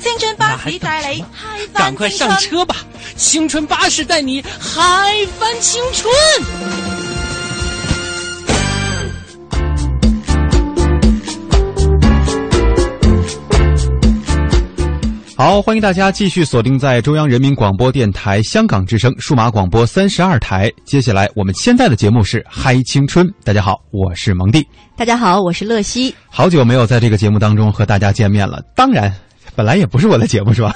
[0.00, 2.74] 青春巴士带你嗨翻赶快上车吧！
[3.16, 4.82] 青春巴士带你嗨
[5.38, 6.10] 翻青春。
[15.36, 20.70] 好，欢迎大家继续锁定在中央人民广播电台香港之声数码广播三十二台。
[20.86, 24.66] 接下来我们现在的节目是《嗨青春》，大家好，我是蒙蒂。
[24.96, 26.14] 大家好，我是乐西。
[26.30, 29.14] 好久没有在这个节目当中和大家见面了，当然。
[29.54, 30.74] 本来也不是我的节目是吧？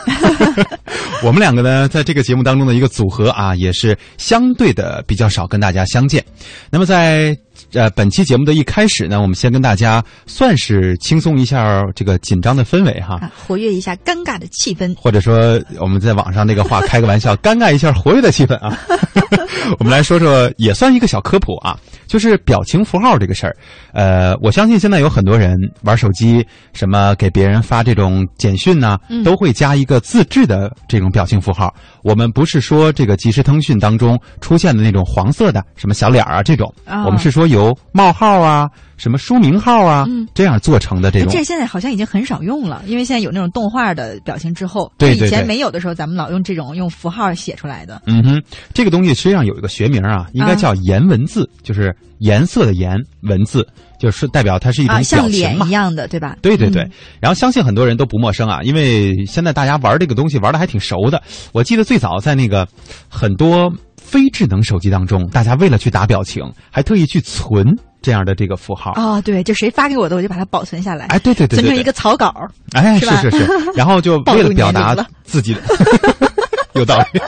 [1.22, 6.22] 我们两个呢，在这个节目当中的一个组合啊，也是相对的比较少跟大家相见。
[6.70, 7.36] 那么在
[7.72, 18.78] 呃本期节目的一开始呢，我们先跟大家算是轻松一下这个紧张的氛围哈，啊、活跃一下尴尬的气氛，或者说我们在网上那个话开个玩笑，尴尬一下活跃的气氛啊。
[19.78, 23.56] 我们来说说，也算一个小科普啊，就是表情符号这个事儿。
[23.92, 31.74] 呃，我相信现在有很多人玩手机，什么给别人发这种简讯呐、嗯都会加一个自制的这种表情符号。
[32.02, 41.32] 我们不是说这个即时通讯当中出现的那种黄色的什么小脸儿啊这种，啊我们是说由冒号啊、什么书名号啊、嗯这样做成的这种。
[41.32, 48.02] 这现在好像已经很少用了，因为现在有那种动画的表情之后，对对以前没有的时候，咱们老用这种用符号写出来的。
[48.06, 48.42] 嗯哼，
[48.74, 53.66] 这个东西实际上有一个学名啊，应该叫颜文字，就是颜色的颜文字，
[53.98, 55.28] 就是代表它是一种像。
[55.28, 56.36] 脸一样的，对吧？
[56.42, 61.22] 对对对，嗯然后相信很多人都不陌生啊，因为现在大家玩这个东西玩的还挺熟的。
[61.52, 62.66] 我记得最早在那个
[63.08, 63.72] 很多
[64.04, 67.66] 非智能手机当中，大家为了去打表情，还特意去存
[68.02, 68.92] 这样的这个符号。
[68.96, 72.32] 哦，对，就谁发给我的，我就把它保存下来，哎，对对对对对，存成一个草稿。
[72.72, 75.60] 哎，是是是是，然后就 为了表达自己的，
[76.74, 77.20] 有道理，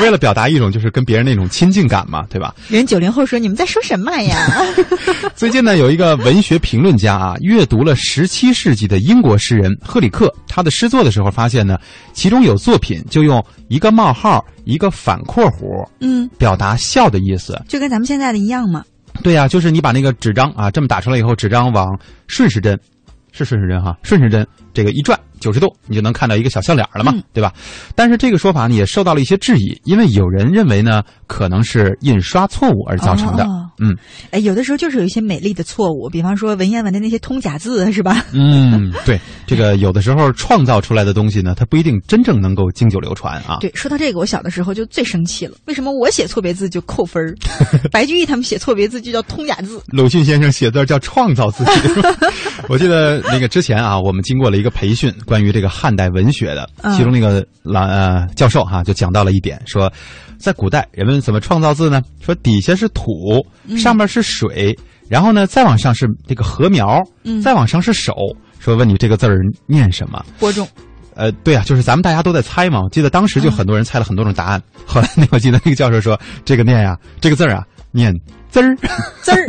[0.00, 2.54] 为了表达一种就是跟别人那种亲近感嘛，对吧？
[2.68, 4.50] 人九零后说：“你们在说什么呀
[5.36, 11.78] 最近呢，有一个文学评论家啊，阅读了十七世纪的英国诗人赫里克他的诗作的时候，发现呢，
[12.12, 17.60] 其中有作品就用一个冒号、一个反括弧？”嗯，表达笑的意思。
[17.68, 18.84] 就跟咱们现在的一样嘛。
[19.22, 22.78] 对呀、就是你把那个纸张啊这么打出来以后，纸张往顺时针，
[23.32, 27.52] 是顺时针哈，顺时针这个一转九十度，你就能看到一个小笑脸了嘛，嗯对吧？
[27.94, 33.44] 但是这个说法呢，也受到了一些质疑，因为有人认为呢，可能是印刷错误而造成的。
[33.44, 33.92] 哦嗯
[34.30, 38.24] 哎，有的时候就是有一些美丽的错误，比方说文言文的那些通假字，是吧？
[38.32, 43.58] 嗯，对，这个有的时候创造出来的东西呢，它不一定真正能够经久流传啊。
[43.60, 45.56] 对，说到这个，我小的时候就最生气了。
[45.66, 47.34] 为什么我写错别字就扣分儿，
[47.90, 49.82] 白居易他们写错别字就叫通假字？
[49.88, 51.70] 鲁迅先生写字叫创造自己。
[52.68, 59.92] 我记得那个之前啊，我们经过了一个培训，关于这个汉代文学的，嗯其中那个老呃教授哈、就讲到了一点，说
[60.38, 62.02] 在古代人们怎么创造字呢？
[62.20, 63.44] 说底下是土，
[63.76, 64.76] 上面是水，
[65.08, 68.14] 然后呢再往上是这个禾苗，嗯再往上是手。
[68.58, 70.24] 说问你这个字儿念什么？
[70.38, 70.66] 播种
[71.16, 72.80] 呃，对啊，就是咱们大家都在猜嘛。
[72.82, 74.60] 我记得当时就很多人猜了很多种答案。
[74.86, 78.12] 后来那我记得那个教授说，这个念呀、这个字儿啊，念
[78.50, 78.74] 滋儿，
[79.20, 79.46] 字儿，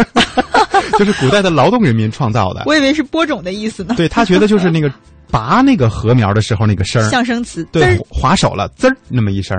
[0.97, 2.63] 就是古代的劳动人民创造的。
[2.65, 3.95] 我以为是播种的意思呢。
[3.97, 4.91] 对他觉得就是那个
[5.35, 9.53] 拔那个禾苗的时候那个声儿，象声词，对，划手了，滋儿那么一声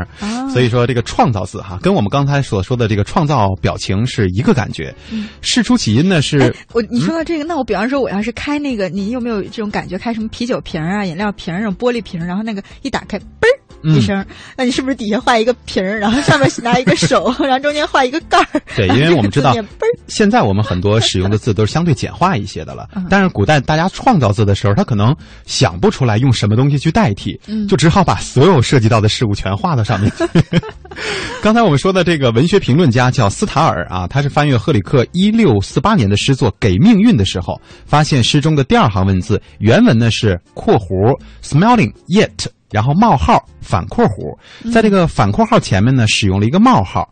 [0.51, 4.95] 所以说这个创造字哈，跟我们刚才所说的这个创造表情是一个感觉。
[5.43, 9.99] 事出起因呢是哎，我你说到这个，那我比方说我要是开那个，你有没有这种感觉？
[9.99, 13.95] 开什么啤酒瓶啊、饮料瓶儿那种玻璃瓶，然后那个一打开，嘣儿嗯。
[13.97, 14.25] 一声，
[14.57, 18.61] 那你是不是底下画一个瓶儿，然后上面拿一个手，然后中间画一个盖儿？
[18.75, 19.55] 对，因为我们知道
[20.09, 22.89] 现在我们很多使用的字都是相对简化一些的了。
[22.97, 25.15] 嗯，但是古代大家创造字的时候，他可能
[25.47, 30.25] 想不出来用什么东西去代替，嗯就只好把所有涉及到的事物全画到上面去。
[31.43, 47.09] 刚才我们说的这个文学评论家叫斯塔尔啊，他是翻阅赫里克一六四八年的诗作《给命运》的时候，发现诗中的第二行文字原文呢是括弧 smelling yet，然后冒号反括弧，在这个反括号前面呢使用了一个冒号。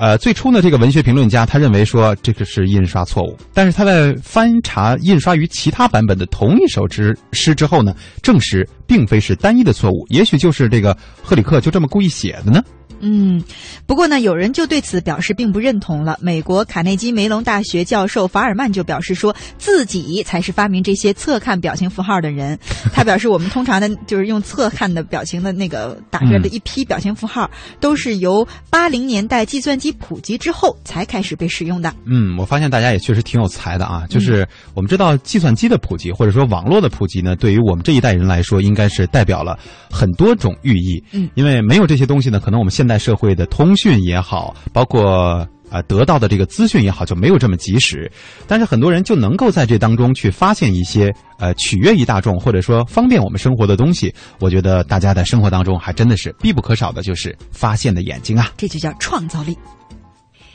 [0.00, 12.64] 呃，最初呢，这个文学评论家他认为说这个是印刷错误，但是他在翻查印刷于其他版本的同一首之诗之后呢，证实并非是单一的错误，也许就是这个赫里克就这么故意写的呢。
[13.00, 13.42] 嗯，
[13.86, 16.18] 不过呢，有人就对此表示并不认同了。
[16.20, 22.58] 美国卡内基梅隆大学教授法尔曼就表示说，自己才是发明这些侧看表情符号的人。
[22.92, 27.50] 他表示，我们通常的就是用侧看的表情的那个打出来的一批表情符号，
[27.80, 31.92] 都是由八零年代计算机普及之后才开始被使用的。
[32.04, 34.06] 嗯，我发现大家也确实挺有才的啊。
[34.08, 39.58] 就是我们知道，计算机的普及或者说网络的普及呢，对于我们这一代人来说，应该是代表了
[39.90, 41.02] 很多种寓意。
[41.12, 48.10] 嗯，因为没有这些东西呢，可能我们现代社会的通讯也好，包括啊、得到的这个资讯也好，就没有这么及时。
[48.48, 54.12] 但是很多人就能够在这当中去发现一些呃取悦于大众或者说方便我们生活的东西。
[54.40, 58.52] 我觉得大家在生活当中还真的是必不可少的，就是发现的眼睛啊。
[58.56, 59.56] 这就叫创造力。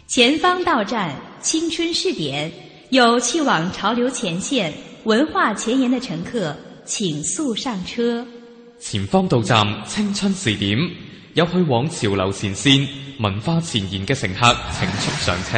[0.06, 2.52] 前方到站青春试点，
[2.90, 4.74] 有去往潮流前线、
[5.06, 6.54] 文化前沿的乘客，
[6.84, 8.28] 请速上车。
[8.82, 10.78] 前方到站青春試點，
[11.36, 12.88] 有去往潮流前线、
[13.20, 15.58] 文化前沿嘅乘客请速上车。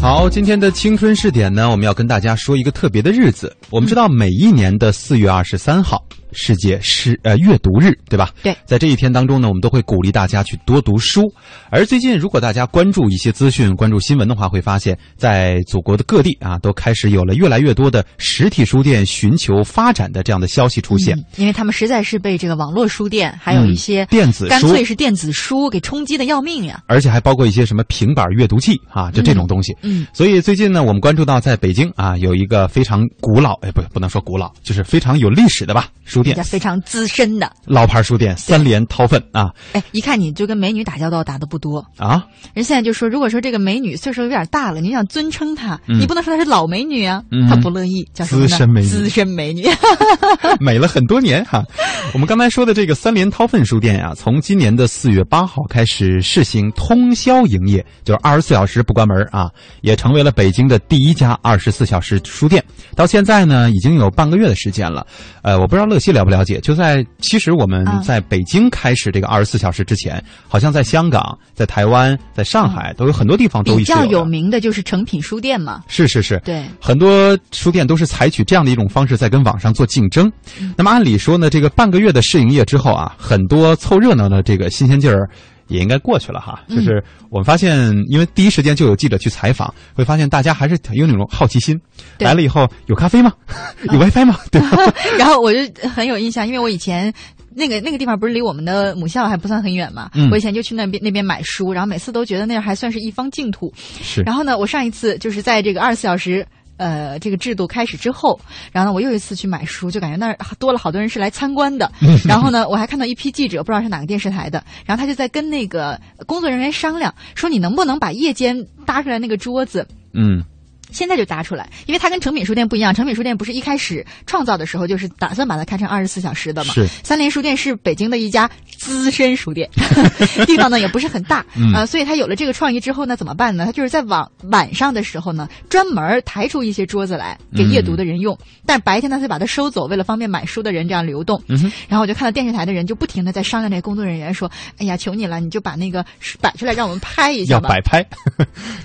[0.00, 3.56] 好，今天的青春试点呢，我们要跟大家说一个特别的日子。
[3.70, 8.30] 我们知道每一年的四月二十三号，世界诗呃阅读日，对吧？
[8.42, 11.22] 对在这一天当中呢，我们都会鼓励大家去多读书。
[11.70, 21.16] 而最近，如果大家关注一些资讯、关注新闻的话，会发现，在祖国的各地啊，都开始有了越来越多的实体书店寻求发展的这样的消息出现。
[21.16, 26.82] 嗯因为他们实在是被这个网络书店还有一些嗯电子书干脆是电子书给冲击的要命呀。
[26.86, 29.76] 而且还包括一些什么平板阅读器啊，就这种东西。
[29.82, 35.88] 嗯，所以最近呢，我们关注到在北京啊，有一个非常古老，哎，不，不能说古老，就是非常有历史的吧，
[36.18, 41.84] 书店，非常资深的，老牌书店三联韬奋啊哎，一看你就跟美女打交道打的不多。
[41.96, 42.24] 啊，
[42.54, 48.48] 人现在就说，如果说这个美女岁数有点大了，你想尊称她，嗯你不能说她是老美女啊，嗯她不乐意，叫什么呢？
[48.48, 49.66] 资深美女资深美女。
[50.60, 51.64] 美了很多年哈。
[52.12, 59.50] 我们刚才说的这个三联韬奋书店呀、从今年的四月八号开始试行通宵营业，就是二十四小时不关门啊，
[59.82, 62.64] 也成为了北京的第一家二十四小时书店。
[62.94, 65.06] 到现在呢，已经有半个月的时间了。
[65.42, 80.30] 呃，我不知道乐西了不了解，就在其实我们啊在北京开始这个二十四小时之前，好像在香港、在台湾、在上海都有很多地方都比较有名的就是诚品书店嘛，是是是，对很多书店都是采取这样的一种方式在跟网上做竞争。
[80.60, 85.28] 嗯那么按理说呢，这个半个月的试营业之后啊，很多凑热闹的这个新鲜劲儿。
[85.68, 87.76] 也应该过去了哈，嗯就是我们发现，
[88.08, 91.80] 因为第一时间就有记者去采访，会发现大家还是挺有那种好奇心。
[92.18, 93.32] 对来了以后有咖啡吗？
[93.92, 94.36] 有 WiFi 吗？
[94.50, 94.92] 对吧？
[95.18, 97.12] 然后我就很有印象，因为我以前
[97.54, 103.72] 那个那个地方不是离我们的母校还不算很远嘛，嗯我以前就去那边那边买书，然后每次都觉得那儿还算是一方净土。
[104.02, 106.46] 是然后呢，我上一次就是在这个二十四小时。
[106.78, 108.40] 呃，这个制度开始之后，
[108.72, 111.92] 然后呢，我又一次去买书，就感觉那儿多了好多人是来参观的。
[112.26, 120.42] 然后呢，我还看到一批记者，不知道是哪个电视台的，然后他就在跟那个工作人员商量，说你能不能把夜间搭出来那个桌子，嗯，
[120.90, 122.94] 现在就搭出来，因为它跟成品书店不一样。
[122.94, 126.72] 成品书店不是一开始创造的时候就是打算把它开成二十四小时的嘛？
[126.72, 129.68] 是三联书店是北京的一家资深书店，
[130.46, 133.66] 地方呢也不是很大，嗯呃，所以它有了这个创意之后呢，怎么办呢？
[133.66, 141.42] 它就是在晚晚上的时候呢，专门抬出一些桌子来给夜读的人用，但白天呢再把它收走，为了方便买书的人这样流动。
[141.88, 146.04] 然后我就看到电视台的人就不停的在商量，这个工作人员说：“哎呀，求你了，你就把那个
[146.40, 148.04] 摆出来，让我们拍一下吧。”要摆拍，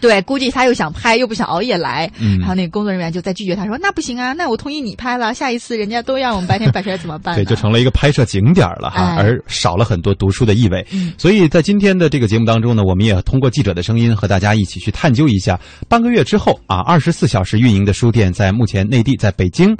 [0.02, 10.86] 对，估计他又想拍，又不想熬夜来，嗯然后那个工作人员就在拒绝他说：“那不行啊，那我同意你拍了，下一次人家都要我们白天摆出来怎么办？”对，就成了一个拍摄景点了哈，哎而少了很多读书的意味。
[10.91, 19.74] 嗯所以在今天的这个节目当中呢，我们也通过记者的声音和大家一起去探究一下，半个月之后啊，二十四小时运营的书店在目前内地，在北京，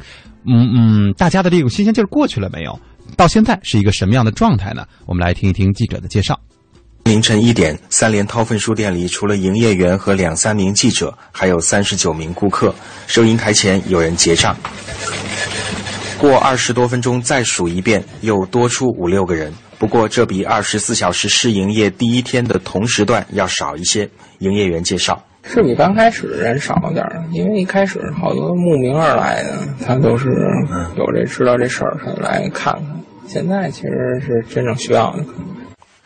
[0.46, 2.80] 嗯嗯，大家的这种新鲜劲儿过去了没有？
[3.18, 4.86] 到现在是一个什么样的状态呢？
[5.06, 6.40] 我们来听一听记者的介绍。
[7.04, 12.74] 凌晨一点，三联韬奋书店里除了营业员和两三名记者，还有三十九名顾客。
[13.08, 14.56] 收银台前有人结账。
[16.18, 19.54] 过二十多分钟再数一遍，又多出五六个人。
[19.78, 24.10] 不过这比二十四小时试营业第一天的同时段要少一些。
[24.40, 25.22] 营业员介绍。
[25.44, 30.30] 是比刚开始人少了点儿，因为一开始好多慕名而来的，他都是
[30.96, 32.84] 有这知道这事儿，他来看看。
[33.28, 35.26] 现在其实是真正需要的。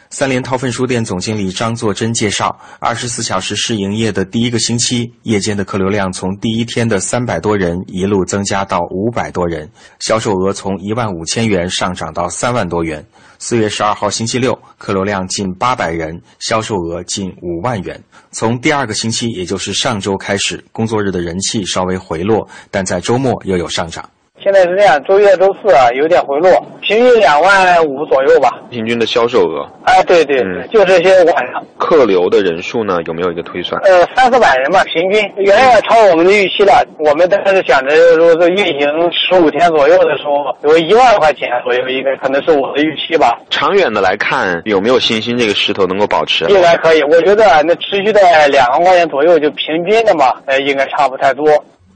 [0.09, 13.05] 三联韬奋书店总经理张作珍介绍，二十四小时试营业的第一个星期，夜间的客流量从第一天的三百多人一路增加到五百多人，销售额从一万五千元上涨到三万多元。
[13.37, 18.01] 四月十二号星期六，客流量近八百人，销售额近五万元。
[18.31, 24.09] 从第二个星期，也就是上周开始，工作日的人气稍微回落，但在周末又有上涨。
[24.41, 26.49] 这现在是这样，周一到周四啊有点回落，
[26.81, 28.49] 平均两万五左右吧。
[28.69, 33.81] 平均的销售额，哎，对对，嗯就这些晚上，客流的人数呢，有没有一个推算？
[33.81, 36.81] 呃，三四百人吧，平均远远超我们的预期了。
[36.97, 43.37] 我们当时想着，如果是运行十五天左右的时候，有一万块钱左右，应该可能是我的预期吧。
[43.49, 46.45] 长远的来看，有没有信心这个势头能够保持？
[46.45, 51.45] 应该可以，我觉得那持续在两万块钱左右，就平均的嘛，呃，应该差不太多。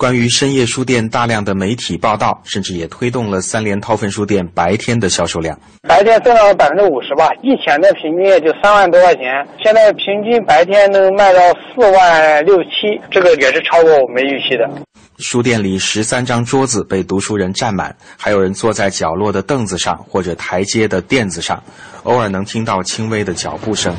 [0.01, 5.55] 关于深夜书店大量的媒体报道，甚至也推动了三联韬奋书店白天的销售量。
[5.83, 9.25] 白天增长了百分之五十吧，以前的平均也就三万多块钱，
[9.63, 14.67] 现在平均白天能卖到四万六七，这个也是超过我们预期的。
[15.19, 21.61] 书店里十三张桌子被读书人占满，还有人坐在角落的凳子上或者台阶的垫子上，
[22.05, 23.95] 偶尔能听到轻微的脚步声。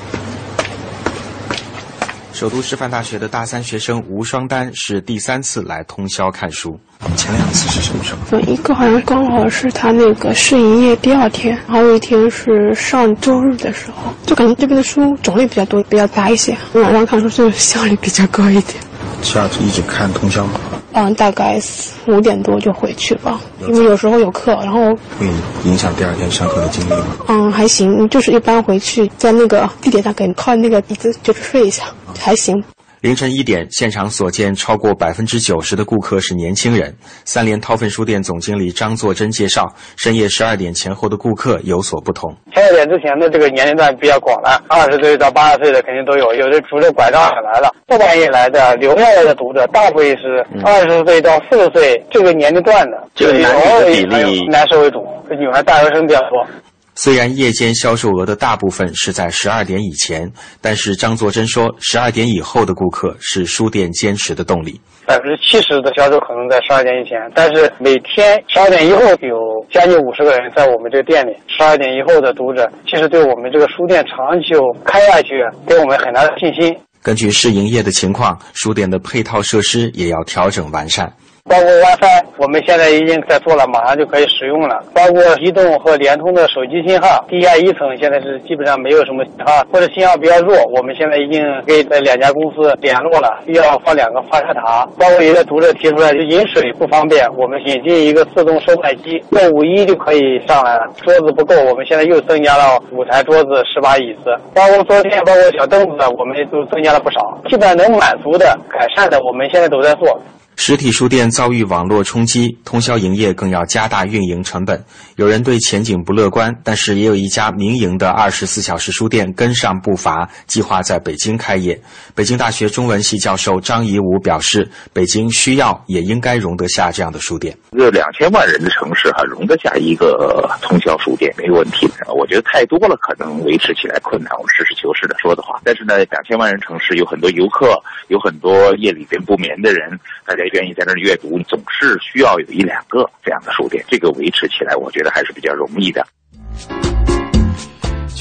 [2.43, 6.77] 首都师范大学的大三学生吴双丹是第三次来通宵看书。
[7.17, 8.41] 前两次是什么时候？
[8.41, 16.59] 一个好像刚好是他那个试营业第二天，还有一天是上周日的时候，就感觉这边的书种类比较多，比较杂一些。
[16.73, 18.75] 晚上看书是效率比较高一点。
[19.23, 20.59] 下次一直看通宵吗？
[20.95, 21.61] 嗯，大概
[22.07, 25.27] 五点多就回去吧，因为有时候有课，然后会
[25.65, 27.07] 影响第二天上课的精力吗？
[27.29, 31.85] 嗯还行，就是一般回去在那个地铁上给靠那个椅子就是睡一下，
[32.19, 32.63] 还行。
[33.03, 36.95] 凌晨一点，现场所见，超过百分之九十的顾客是年轻人。
[37.25, 42.33] 三联韬奋书店总经理张作珍介绍，深夜十二点前后的顾客有所不同。
[42.55, 47.75] 十二点之前的这个年龄段比较广了，二十岁到八十岁的肯定都有，有的拄着拐杖也来了。
[47.89, 56.47] 后半夜来的留下来的读者，大部分是二十岁到四十岁这个年龄段的，这个男女的比例男士为主，女孩大学生比较多。
[56.95, 60.31] 虽然夜间销售额的大部分是在十二点以前，
[60.61, 64.79] 但是张作珍说，十二点以后的顾客是书店坚持的动力。
[65.07, 71.33] 百分之七十的销售可能在十二点以前，但是每天十二点以后有将近五十个人在我们这个店里。
[71.49, 75.31] 十二点以后的读者，其实对我们这个书店长久开下去，
[75.67, 76.77] 给我们很大的信心。
[77.03, 81.13] 根据试营业的情况，书店的配套设施也要调整完善。
[81.53, 84.83] 包括 WiFi，我们现在已经在做了，马上就可以使用了。
[84.95, 90.57] 包括移动和联通的手机信号，地下一层现在是基本上没有什么信号，或者信号比较弱。
[90.75, 94.89] 我们现在已经给这两家公司联络了，要放两个发射塔。
[94.99, 100.87] 包括有的读者提出来，就饮水不方便，我们引进一个自动售卖机，用五一就可以上来了。
[101.03, 107.37] 桌子不够，我们现在又增加了五台桌子、十把椅子，包括桌垫、包括小凳子，我们都增加了不少。
[107.47, 110.19] 基本能满足的、改善的，我们现在都在做。
[110.55, 114.85] 实体书店遭遇网络冲击，通宵营业更要加大运营成本。
[115.17, 121.81] 有人对前景不乐观，但是也有一家民营的二十四小时书店跟上步伐，计划在北京开业。
[122.15, 127.57] 北京大学中文系教授张颐武表示，北京需要也应该容得下这样的书店。
[127.73, 131.91] 一个两千万人的城市哈、容得下一个通宵书店没有问题。
[132.15, 134.31] 我觉得太多了，可能维持起来困难。
[134.39, 146.07] 我实事求是的说的话，但是呢，两千万人城市有很多游客，有很多夜里边不眠的人，大家愿意在那儿阅读，总是需要有一两个这样的书店，这个维持起来，我觉得还是比较容易的。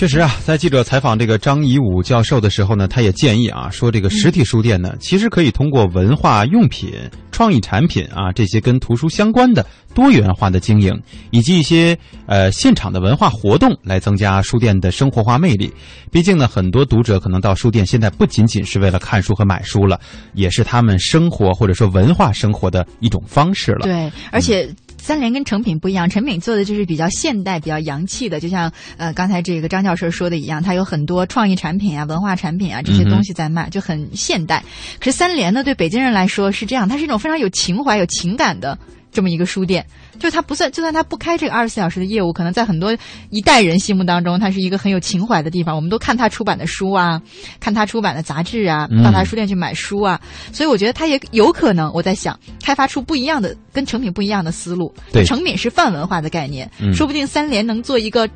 [0.02, 6.92] 确实啊，在记者采访这个张颐武教授的时候呢，他也建议啊，说这个实体书店呢，其实可以通过文化用品、
[7.32, 10.92] 创意产品啊这些跟图书相关的多元化的经营，
[11.30, 15.72] 以及一些呃现场的文化活动来增加书店的生活化魅力。
[16.10, 20.00] 毕竟呢，很多读者可能到书店现在不仅仅是为了看书和买书了，
[20.34, 23.82] 也是他们生活或者说文化生活的一种方式了。
[23.84, 24.68] 对，而且。
[25.04, 34.64] 三联跟成品不一样，成品做的就是比较现代、比较洋气的，就像呃刚才这个张教授说的一样，它有很多创意产品啊、文化产品啊这些东西在卖，就很现代。
[35.00, 38.78] 可是三联呢，对北京人来说是这样，它是一种非常有情怀、有情感的
[39.12, 39.86] 这么一个书店。
[40.20, 42.96] 就是它不算，就算它不开这个二十四小时的业务，可能在很多
[43.32, 45.76] 一代人心目当中，它是一个很有情怀的地方。
[45.76, 47.20] 我们都看他出版的书啊，
[47.60, 50.22] 看他出版的杂志啊，到他书店去买书啊。
[50.52, 54.94] 所以我觉得它也有可能，我在想，开发出不一样的、跟成品不一样的思路。
[55.12, 58.30] 对，成品是泛文化的概念，嗯、说不定三联能做一个。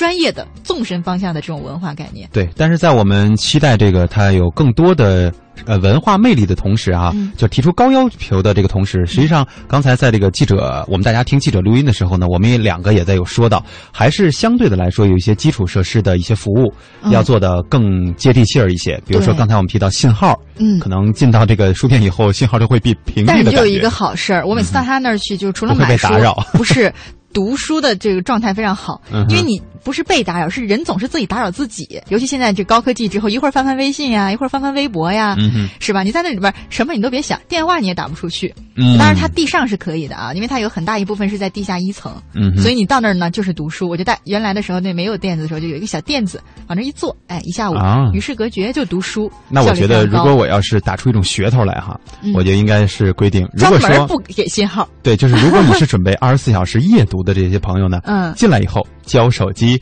[0.00, 2.48] 专业的纵深方向的这种文化概念，对。
[2.56, 5.30] 但是在我们期待这个它有更多的
[5.66, 18.98] 呃文化魅力的同时啊，嗯、就提出高要求的这个同时，实际上刚才在这个记者我们大家听记者录音的时候呢，我们也两个也在有说到，还是相对的来说有一些基础设施的一些服务、嗯、要做的更接地气儿一些。
[19.06, 26.08] 比如说刚才我们提到信号，嗯，可能进到这个书店以后，信号就会比屏蔽的但是就有一个好事儿，我每次到他那儿去，就除了买书，
[26.52, 26.90] 不不是。
[27.32, 32.00] 读书的这个状态非常好，嗯、因为你不是被打扰，是人总是自己打扰自己。
[32.08, 36.02] 尤其现在这高科技之后，一会儿翻翻微信呀，一会儿翻翻微博呀，嗯是吧？
[36.02, 38.54] 你在那里边什么你都别想，电话你也打不出去。
[38.76, 43.88] 嗯当然它地上是可以的啊，因为它有很大一部分是在地下一层，嗯所以你到那儿呢就是读书。
[43.88, 49.30] 我就带原来的时候那没有垫子的时候，就有一个小垫子往那一坐，哎，一下午啊与世隔绝就读书。
[49.48, 59.80] 那我觉得，如果我要是打出一种噱头来哈，嗯我觉得应该是规定，如专果说门不给信号，对，就是如果你是准备二十四小时夜读的这些朋友呢， 嗯进来以后交手机，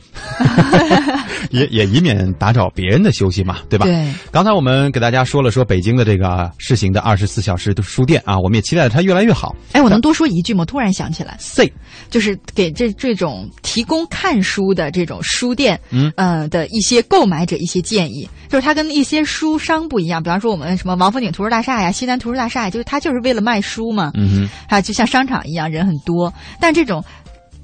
[1.51, 3.85] 也也以免打扰别人的休息嘛，对吧？
[3.85, 4.11] 对。
[4.31, 9.55] 刚才我们给大家说了说北京的这个试行的二十四小时的书店啊，我们也期待它越来越好。
[9.73, 10.65] 哎，我能多说一句吗？
[10.65, 11.71] 突然想起来 C
[12.09, 27.03] 就是给这这种提供看书的这种书店，嗯呃的一些购买者一些建议，就是它跟一些书商不一样，比方说我们什么王府井图书大厦呀、西南图书大厦呀，就是它就是为了卖书嘛，嗯哼，它就像商场一样人很多，但这种。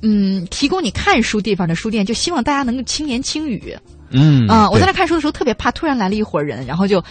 [0.01, 3.75] 嗯，提供你看书地方的书店，就希望大家能够轻言轻语。
[4.11, 7.03] 嗯啊、我在那看书的时候特别怕，突然来了一伙人，然后就。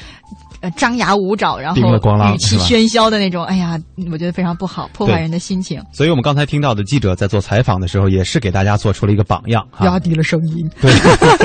[0.61, 1.83] 呃，张牙舞爪，然后
[2.33, 3.79] 语气喧嚣的那种，哎呀，
[4.11, 9.63] 我觉得非常不好，破坏人的心情，所以我们刚才听到的记者在做采访的时候，也是给大家做出了一个榜样。
[9.81, 10.67] 压低了声音。
[10.81, 10.91] 对，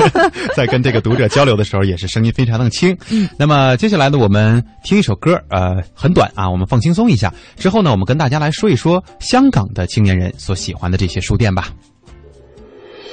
[0.56, 2.96] 在跟这个读者交流的时候，也是声音非常的轻。
[3.10, 7.30] 嗯，那么接下来呢，我们听一首歌，呃，很短啊，我们放轻松一下。
[7.58, 11.68] 之后呢，我们跟大家来说一说香港的青年人所喜欢的这些书店吧。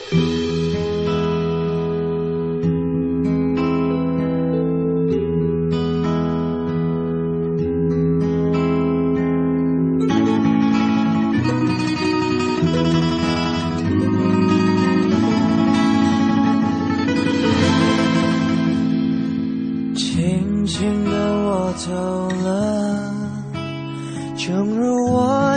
[0.10, 0.67] 轻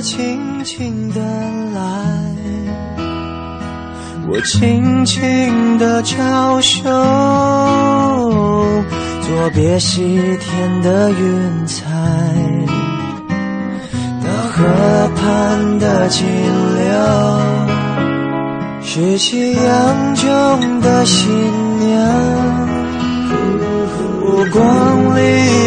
[0.00, 1.20] 我轻轻地
[1.74, 1.82] 来，
[4.30, 6.88] 我轻轻地招手，
[9.20, 11.84] 作别西天的云彩，
[14.22, 14.64] 那河
[15.16, 16.26] 畔的金
[16.78, 16.88] 柳，
[18.82, 21.30] 是夕阳中的新
[21.78, 21.90] 娘。
[24.24, 25.18] 目光里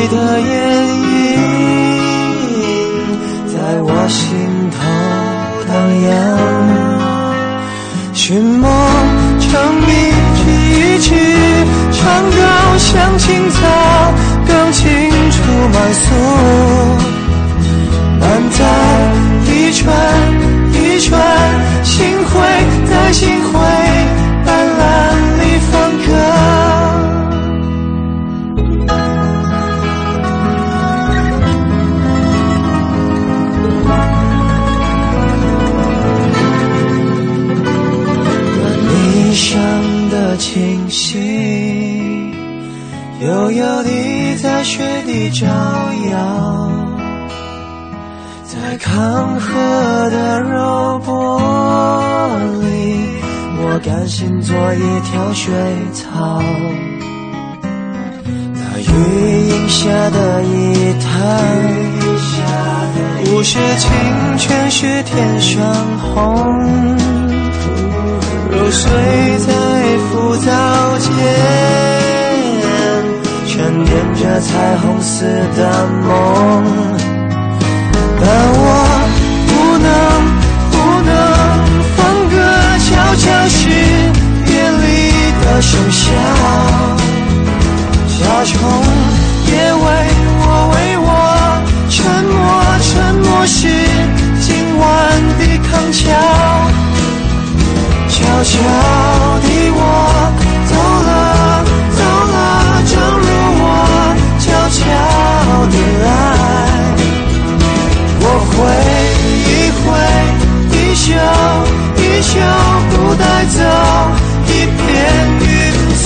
[0.07, 0.51] 的艳
[0.97, 1.02] 影，
[3.85, 4.25] 我心
[4.71, 4.77] 头
[5.67, 5.71] 荡
[6.07, 6.09] 漾。
[8.13, 8.71] 寻梦
[9.39, 9.49] 成
[9.85, 9.91] 谜，
[10.47, 11.09] 一句
[11.91, 12.37] 唱到
[12.77, 13.59] 像青草，
[14.47, 14.87] 更清
[15.31, 15.35] 楚
[15.73, 16.05] 满诉。
[18.19, 18.59] 满载
[19.51, 19.83] 一船
[20.71, 21.11] 一船
[21.83, 22.31] 星辉，
[22.89, 23.59] 在星辉
[49.53, 51.37] 刻的柔波
[52.63, 52.65] 里，
[53.59, 55.53] 我甘心做一条水
[55.93, 56.41] 草。
[58.55, 58.81] 那雨
[59.49, 61.05] 荫下的一滩，
[63.25, 63.91] 不是清
[64.39, 65.61] 泉，是天上
[65.99, 66.09] 虹。
[68.49, 68.89] 揉碎
[69.37, 69.53] 在
[70.09, 70.49] 浮藻
[70.97, 71.11] 间，
[73.47, 75.61] 沉淀着彩虹似的
[76.07, 77.02] 梦。
[83.13, 84.89] 悄悄是夜里
[85.39, 86.01] 的笙箫。
[88.07, 88.51] 夏虫
[89.45, 89.85] 也为
[90.41, 91.07] 我，为我
[91.91, 91.93] 沉
[92.25, 92.35] 默，
[92.81, 92.89] 沉
[93.21, 93.69] 默是
[94.41, 94.49] 今
[94.79, 94.83] 晚
[95.37, 96.01] 的康桥。
[98.09, 98.51] 悄悄
[99.41, 99.79] 的我
[100.65, 100.73] 走
[101.05, 101.11] 了，
[101.95, 102.01] 走
[102.33, 102.35] 了，
[102.89, 103.25] 正如
[103.61, 103.63] 我
[104.39, 104.81] 悄悄
[105.69, 106.05] 的来。
[108.21, 108.51] 我挥
[109.45, 109.85] 一挥，
[110.71, 111.05] 一袖
[111.97, 112.33] 一袖，
[113.17, 113.59] 带走
[114.47, 114.81] 一片
[115.39, 115.45] 云
[116.03, 116.05] 彩。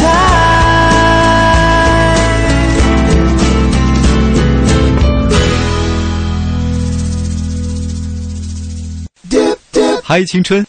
[10.04, 10.66] 嗨，青春，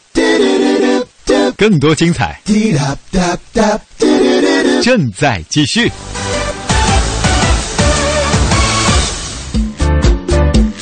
[1.56, 2.40] 更多精彩
[4.82, 5.90] 正在继续。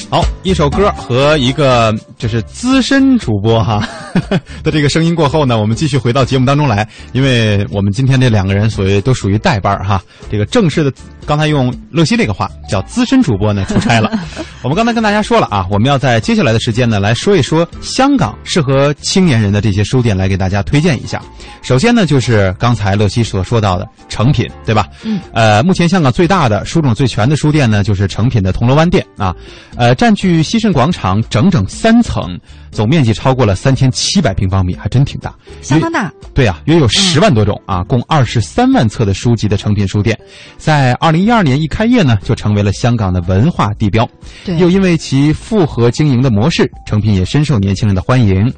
[0.08, 3.86] 好，一首歌和一个就是资深主播哈
[4.64, 10.92] 的这个声音过后呢，我们继续回到节目当中来，因为我们今天这两个人所谓都属于代班儿哈，这个正式的
[11.26, 14.10] 刚才用乐西这个话叫资深主播呢出差了。
[14.62, 21.20] 我们刚才跟大家说了啊，我们要在接下来的时间呢来说一说香港适合青年人的这些书店，来给大家推荐一下。
[21.62, 24.86] 首先呢，就是刚才乐西所说到的成品，对吧？
[25.02, 25.20] 嗯。
[25.32, 29.34] 呃，目前香港最大的、书种最全的书店呢，就是成品的铜锣湾店啊。
[29.76, 32.38] 呃，占据西盛广场整整三层，
[32.70, 36.10] 总面积超过了三千七百平方米，还真挺大，相当大。
[36.32, 40.18] 对啊，约有十万多种啊，共二十三万册的书籍的成品书店，
[40.56, 44.08] 在二零一二年一开业呢，就成为了香港的文化地标。
[44.44, 48.50] 对，又因为其复合经营的模式，成品也深受年轻人的欢迎。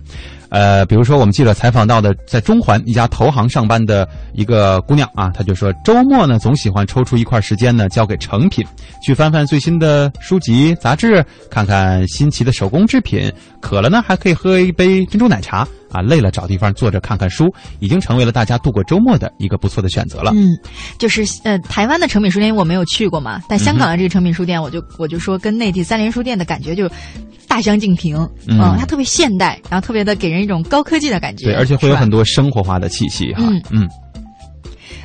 [0.51, 8.65] 呃，比如说我们记者采访到的，在中环一家投行上班的一个姑娘啊，她就说周末呢总喜欢抽出一块时间呢交给成品，
[9.05, 13.31] 去翻翻最新的书籍杂志，看看新奇的手工制品，
[13.61, 20.33] 渴了呢还可以喝一杯珍珠奶茶啊，累了找地方坐着看看书，已经成为了大家度过周末的一个不错的选择了。
[20.35, 20.57] 嗯，
[20.99, 26.89] 就是呃，台湾的诚品书店我没有去过嘛，但香港的这个诚品书店，我就我就说跟内地三联书店的感觉就
[27.59, 28.16] 大相径庭。
[28.47, 31.47] 嗯它特别现代，然后特别的给人一种高科技的感觉。
[31.47, 33.42] 对，而且会有很多生活化的气息哈。
[33.42, 33.88] 嗯嗯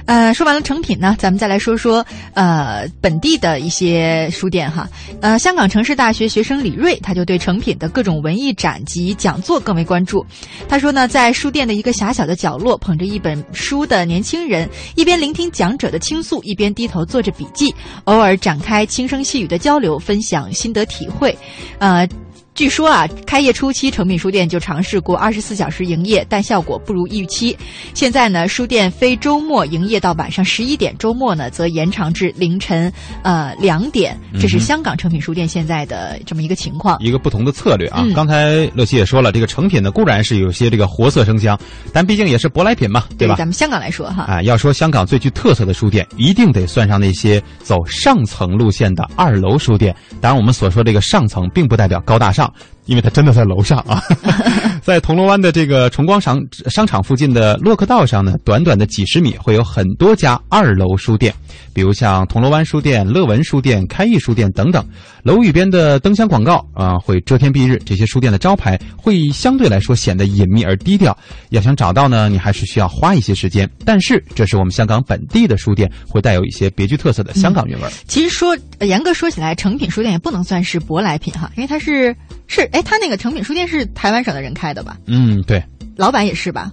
[0.06, 4.88] 呃，说完了成品呢，咱们再来说说呃本地的一些书店哈。
[5.22, 10.24] 呃，香港城市大学学生李瑞他就对成品的各种文艺展及讲座更为关注。
[10.68, 21.36] 他说呢，在书店的一个狭小的角落，捧着一本书的年轻人，一边聆听讲者的倾诉，一边低头做着笔记，偶尔展开轻声细语的交流，分享心得体会。
[21.80, 22.08] 呃。
[22.56, 27.58] 据说啊，开业初期，诚品书店就尝试过二十四小时营业，但效果不如预期。
[27.96, 34.16] 现在呢，书店非周末营业到晚上十一点，周末呢则延长至凌晨呃两点。
[34.40, 36.96] 这是香港诚品书店现在的这么一个情况。
[37.00, 38.02] 一个不同的策略啊。
[38.04, 41.60] 嗯刚才乐西也说了，这个成品呢固然是有些这个活色生香，
[41.92, 43.36] 但毕竟也是舶来品嘛，对吧？
[43.36, 49.96] 咱们香港来说哈，啊，要说香港最具特色的书店，一定得算上那些走上层路线的二楼书店。
[50.22, 52.54] 当然，我们所说这个上层，并不代表高大上，上
[52.86, 54.02] 因为它真的在楼上啊。
[54.84, 61.34] 在铜锣湾的这个崇光商商场附近的洛克道上呢，短短的几十米会有很多家二楼书店，
[61.74, 64.86] 比如像铜锣湾书店、乐文书店、开义书店等等。
[65.24, 71.18] 楼宇边的灯箱广告啊、会遮天蔽日，这些书店的招牌会相对来说显得隐秘而低调。
[71.52, 73.70] 要想找到呢，你还是需要花一些时间。
[73.86, 77.92] 但是，这是我们香港本地的书店，会带有一些别具特色的香港韵味儿。
[78.06, 82.14] 其实说呃严格说起来，成品书店也不能算是舶来品哈，因为它是
[82.48, 84.98] 是哎，他那个诚品书店是台湾省的人开的吧？
[85.06, 85.64] 嗯，对。
[85.96, 86.72] 老板也是吧？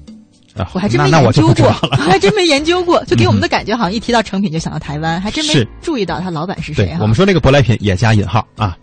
[0.56, 1.70] 啊我还真没研究过。
[1.96, 6.98] 还真没研究过，就给我们的感觉好像一提到成品就想到台湾，还真没注意到他老板是谁对哈。
[7.02, 8.76] 我们说这个舶来品也加引号啊。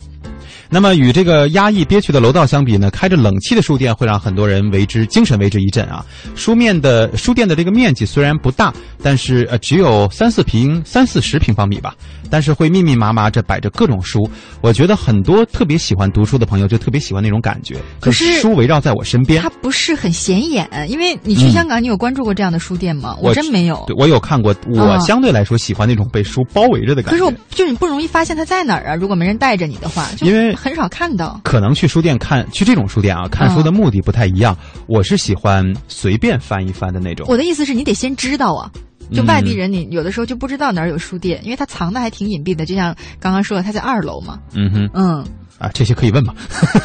[0.70, 6.06] 那么与这个压抑憋屈的楼道相比呢，开着冷气的书店会让很多人为之精神为之一振啊。
[6.36, 11.96] 书面的书店的这个面积虽然不大，但是呃只有三四平三四十平方米吧，
[12.30, 14.30] 但是会密密麻麻着摆着各种书。
[14.62, 19.50] 我觉得很多特别喜欢读书的朋友就特别喜欢那种感觉，可是书围绕在我身边它。
[19.62, 23.18] 不是很显眼，因为你去嗯香港，你有关注过这样的书店吗？
[23.22, 23.84] 我真没有。
[23.88, 27.12] 对我有看过，我啊相对来说喜欢那种被书包围着的感觉。
[27.12, 31.40] 可是我就是你不容易发现它在哪儿啊，如果没人带着你的话，就因为很少看到。
[31.44, 34.56] 可能去书店看，去这种书店啊，看书的目的不太一样。
[34.88, 37.26] 我是喜欢随便翻一翻的那种。
[37.30, 38.72] 我的意思是你得先知道啊。
[39.12, 42.66] 就嗯外地人，你有的时候就不知道哪儿有书店，因为它藏的还挺隐蔽的。
[42.66, 44.40] 就像刚刚说的，它在二楼嘛。
[44.54, 45.26] 嗯哼，嗯，
[45.60, 46.36] 啊，这些可以问吗？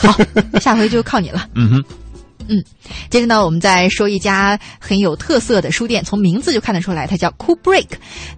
[0.60, 1.48] 下回就靠你了。
[1.54, 1.84] 嗯哼，
[2.48, 2.64] 嗯，
[3.10, 7.86] 接着呢，我们再说一家很有特色的书店，从名字就看得出来，它叫 Cool Break。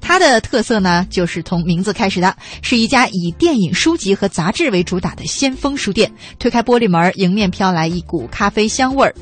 [0.00, 6.10] 它的特色呢，就是从名字开始的，是一家以电影、书籍和杂志为主打的先锋书店。
[6.38, 9.14] 推开玻璃门，迎面飘来一股咖啡香味儿。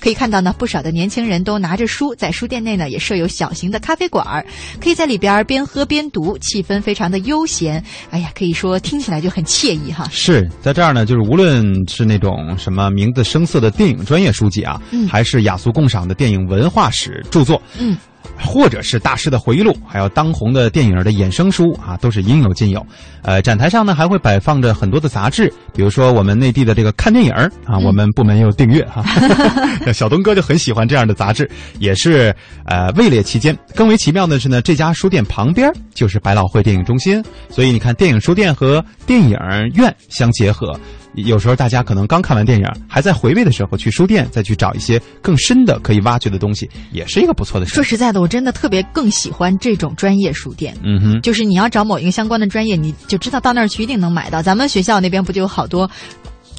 [0.00, 4.44] 可以看到呢，不少的年轻人都拿着书，在书店内呢也设有小型的咖啡馆儿，
[4.80, 7.82] 可以在里边边喝边读，气氛非常的悠闲。
[8.10, 10.08] 哎呀，可以说听起来就很惬意哈。
[10.10, 17.96] 是在这儿呢，就是无论是那种什么名字生涩的电影专业书籍啊，嗯还是雅俗共赏的电影文化史著作，嗯。
[18.40, 22.84] 或者是大师的回忆录，还有当红的电影的衍生书啊，都是应有尽有。
[23.22, 29.04] 呃，展台上呢还会摆放着很多的杂志，比如说我们内地的这个看电影儿啊，我们部门也有订阅哈、
[29.92, 33.56] 小东哥就很喜欢这样的杂志，也是呃位列其间。
[33.74, 39.36] 更为奇妙的是呢，这家书店旁边就是百老汇电影中心，所以你看电影书店和电影
[39.74, 40.78] 院相结合，
[41.14, 47.74] 有时候大家可能刚看完电影，还在回味的时候，去书店再去找一些更深的可以挖掘的东西，也是一个不错的事。
[47.74, 50.76] 说实在的，我真的特别更喜欢这种专业书店。
[50.82, 54.42] 嗯哼，就是你要找某一个相关的专业，你就知道到那儿去一定能买到。
[54.42, 55.90] 咱们学校那边不就有好多。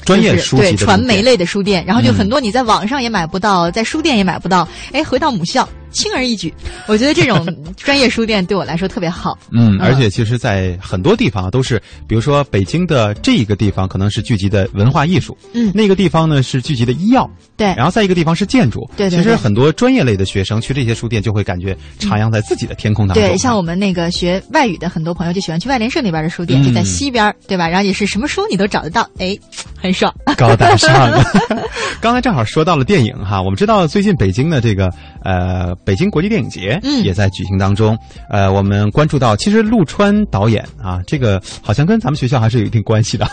[0.05, 4.67] 专业书对传媒类的书店，然后就很多你在网上也买不到，在书店也买不到。
[4.91, 6.53] 哎，回到母校，轻而易举。
[6.87, 7.45] 我觉得这种
[7.77, 9.37] 专业书店对我来说特别好。
[9.51, 19.09] 嗯，而且其实，在很多地方都是，比如说北京的这一个地方可能是聚集的文化艺术，嗯，那个地方呢是聚集的医药，对，然后在一个地方是建筑，对。
[19.09, 23.21] 其实很多专业类的学生去这些书店，就会感觉徜徉在自己的天空当中。
[23.23, 27.67] 对，像我们那个学外语的很多朋友就喜欢去外联社那边的书店，就在西边，对吧？
[27.67, 29.37] 然后也是什么书你都找得到，哎，
[29.75, 31.11] 很爽，高大上。
[31.99, 34.89] 刚才正好说到了电影哈，我们知道最近北京的这个
[35.23, 37.97] 呃北京国际电影节也在举行当中。
[38.29, 43.25] 呃，我们关注到，其实陆川导演啊，这个好像跟咱们学校还是有一定关系的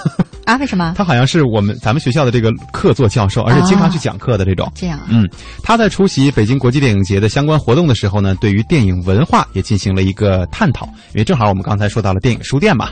[0.45, 0.57] 啊？
[0.57, 0.95] 为什么？
[0.99, 4.71] 他好像是我们咱们学校的这个客座教授，而且经常去讲课的这种。
[4.75, 4.99] 这样。
[4.99, 5.29] 啊嗯，
[5.63, 10.87] 他在出席北京国际电影节的相关活动的时候呢，对于电影文化也进行了一个探讨。
[11.13, 12.89] 因为正好我们刚才说到了电影书店嘛，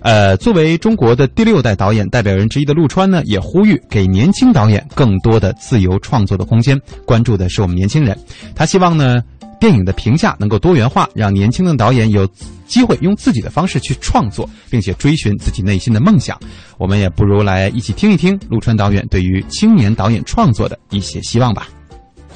[0.00, 8.16] 呃，作为中国的第六代导演代表人之一的陆川呢，也呼吁给年轻导演更多的自由创作的空间，关注的是我们年轻人。
[8.54, 9.22] 他希望呢。
[9.60, 12.28] 电影的评价能够多元化，让年轻的导演有
[12.66, 16.38] 机会用自己的方式去创作，并且追寻自己内心的梦想。
[16.76, 21.66] 我们也不如来一起听一听陆川导演对于青年导演创作的一些希望吧。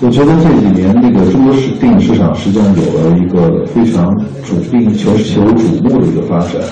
[0.01, 4.17] 我觉得这几年那个中国市电影市场实际上有了一个非常
[4.47, 6.63] 主并求求瞩目的一个发展，